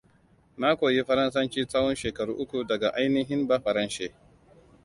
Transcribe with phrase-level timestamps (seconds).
[0.57, 4.07] Na koyi faransanci tsahon shekaru uku daga ainihin bafaranshe.